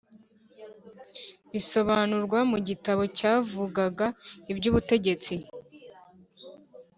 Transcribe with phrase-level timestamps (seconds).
[1.51, 4.05] Bisobanurwa mu gitabo cyavugaga
[4.51, 5.35] iby ‘ubutegetsi.